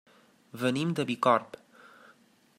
[0.61, 1.61] Venim de Bicorb.